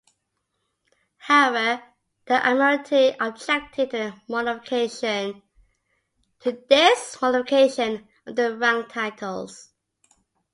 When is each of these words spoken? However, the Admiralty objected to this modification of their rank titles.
However, 1.19 1.83
the 2.25 2.43
Admiralty 2.43 3.15
objected 3.19 3.91
to 3.91 4.11
this 6.43 7.21
modification 7.21 8.07
of 8.25 8.35
their 8.35 8.55
rank 8.55 8.89
titles. 8.91 9.69